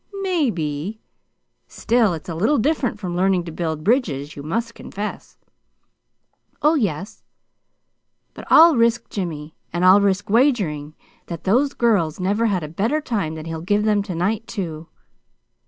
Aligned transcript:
"Maybe. 0.23 0.99
Still, 1.67 2.15
it's 2.15 2.27
a 2.27 2.33
little 2.33 2.57
different 2.57 2.99
from 2.99 3.15
learning 3.15 3.43
to 3.43 3.51
build 3.51 3.83
bridges, 3.83 4.35
you 4.35 4.41
must 4.41 4.73
confess." 4.73 5.37
"Oh, 6.63 6.73
yes." 6.73 7.21
"But 8.33 8.45
I'll 8.49 8.75
risk 8.75 9.11
Jimmy, 9.11 9.53
and 9.71 9.85
I'll 9.85 10.01
risk 10.01 10.27
wagering 10.27 10.95
that 11.27 11.43
those 11.43 11.75
girls 11.75 12.19
never 12.19 12.47
had 12.47 12.63
a 12.63 12.67
better 12.67 12.99
time 12.99 13.35
than 13.35 13.45
he'll 13.45 13.61
give 13.61 13.83
them 13.85 14.01
to 14.01 14.15
night, 14.15 14.47
too." 14.47 14.87